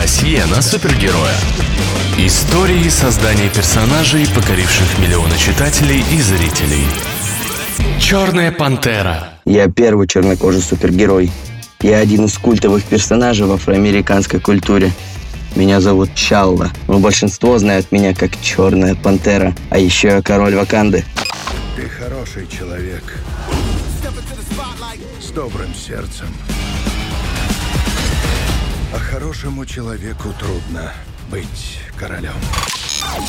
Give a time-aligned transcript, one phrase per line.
[0.00, 1.34] Досье на супергероя.
[2.18, 6.86] Истории создания персонажей, покоривших миллионы читателей и зрителей.
[7.98, 9.30] Черная пантера.
[9.44, 11.32] Я первый чернокожий супергерой.
[11.80, 14.92] Я один из культовых персонажей в афроамериканской культуре.
[15.56, 21.04] Меня зовут Чалла, но большинство знают меня как Черная Пантера, а еще я король Ваканды.
[21.74, 23.02] Ты хороший человек.
[25.20, 26.28] С добрым сердцем.
[28.90, 30.92] А хорошему человеку трудно
[31.30, 32.32] быть королем.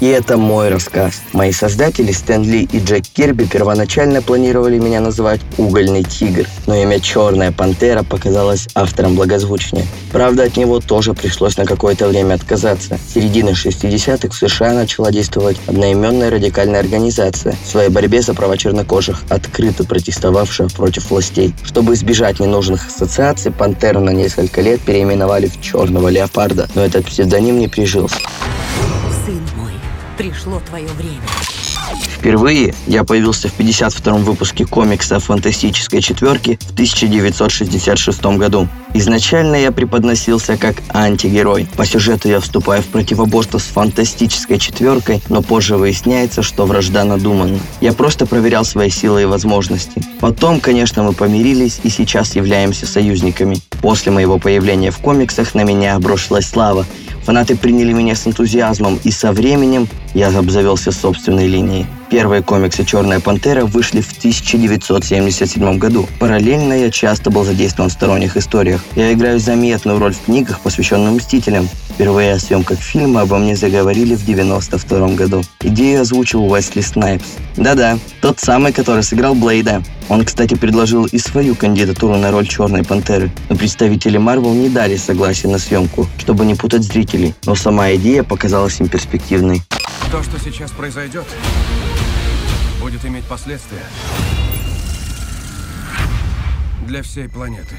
[0.00, 1.22] И это мой рассказ.
[1.32, 6.98] Мои создатели Стэн Ли и Джек Кирби первоначально планировали меня называть «Угольный тигр», но имя
[7.00, 9.86] «Черная пантера» показалось автором благозвучнее.
[10.10, 12.98] Правда, от него тоже пришлось на какое-то время отказаться.
[13.06, 18.58] В середине 60-х в США начала действовать одноименная радикальная организация в своей борьбе за права
[18.58, 21.54] чернокожих, открыто протестовавшая против властей.
[21.62, 27.58] Чтобы избежать ненужных ассоциаций, пантеру на несколько лет переименовали в «Черного леопарда», но этот псевдоним
[27.58, 28.16] не прижился.
[30.16, 31.22] Пришло твое время.
[32.22, 38.68] Впервые я появился в 52-м выпуске комикса «Фантастической четверки» в 1966 году.
[38.94, 41.66] Изначально я преподносился как антигерой.
[41.76, 47.58] По сюжету я вступаю в противоборство с «Фантастической четверкой», но позже выясняется, что вражда надумана.
[47.80, 50.02] Я просто проверял свои силы и возможности.
[50.20, 53.56] Потом, конечно, мы помирились и сейчас являемся союзниками.
[53.80, 56.86] После моего появления в комиксах на меня обрушилась слава,
[57.22, 61.86] Фанаты приняли меня с энтузиазмом, и со временем я обзавелся собственной линией.
[62.12, 66.06] Первые комиксы «Черная пантера» вышли в 1977 году.
[66.18, 68.84] Параллельно я часто был задействован в сторонних историях.
[68.96, 71.70] Я играю заметную роль в книгах, посвященных «Мстителям».
[71.88, 75.42] Впервые о съемках фильма обо мне заговорили в 92 году.
[75.62, 77.24] Идею озвучил Уэсли Снайпс.
[77.56, 79.82] Да-да, тот самый, который сыграл Блейда.
[80.10, 83.32] Он, кстати, предложил и свою кандидатуру на роль Черной Пантеры.
[83.48, 87.34] Но представители Марвел не дали согласия на съемку, чтобы не путать зрителей.
[87.46, 89.62] Но сама идея показалась им перспективной.
[90.10, 91.24] То, что сейчас произойдет,
[93.22, 93.82] иметь последствия
[96.86, 97.76] для всей планеты.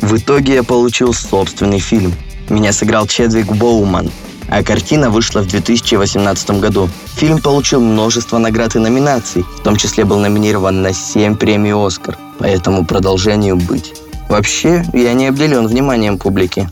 [0.00, 2.14] В итоге я получил собственный фильм.
[2.48, 4.10] Меня сыграл Чедвик Боуман,
[4.48, 6.88] а картина вышла в 2018 году.
[7.16, 12.16] Фильм получил множество наград и номинаций, в том числе был номинирован на 7 премий «Оскар»,
[12.38, 13.94] поэтому продолжению быть.
[14.28, 16.68] Вообще, я не обделен вниманием публики.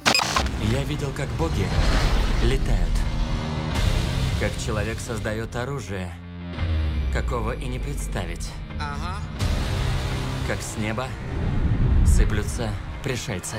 [0.72, 1.66] Я видел, как боги
[2.44, 2.90] летают.
[4.40, 6.12] Как человек создает оружие,
[7.14, 8.50] какого и не представить.
[10.48, 11.06] Как с неба
[12.04, 12.70] сыплются
[13.04, 13.56] пришельцы.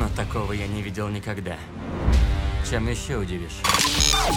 [0.00, 1.56] Но такого я не видел никогда.
[2.68, 3.60] Чем еще удивишь?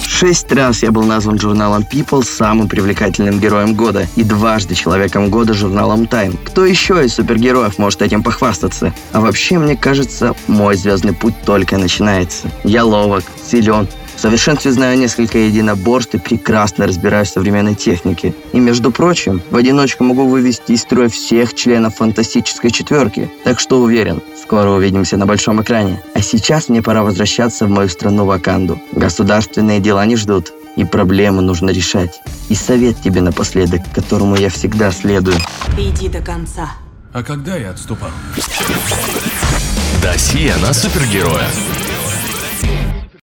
[0.05, 5.53] Шесть раз я был назван журналом People самым привлекательным героем года и дважды человеком года
[5.53, 6.37] журналом Time.
[6.43, 8.93] Кто еще из супергероев может этим похвастаться?
[9.13, 12.51] А вообще, мне кажется, мой звездный путь только начинается.
[12.65, 18.33] Я ловок, силен, в совершенстве знаю несколько единоборств и прекрасно разбираюсь в современной технике.
[18.51, 23.29] И, между прочим, в одиночку могу вывести из строя всех членов фантастической четверки.
[23.43, 26.01] Так что уверен, скоро увидимся на большом экране.
[26.15, 28.81] А сейчас мне пора возвращаться в мою страну Ваканду.
[28.91, 30.51] Государственные дела не ждут.
[30.75, 32.19] И проблемы нужно решать.
[32.49, 35.37] И совет тебе напоследок, которому я всегда следую.
[35.77, 36.71] Иди до конца.
[37.13, 38.09] А когда я отступал?
[40.01, 41.47] Досье на супергероя.